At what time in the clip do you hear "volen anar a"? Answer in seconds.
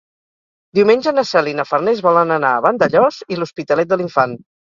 2.07-2.63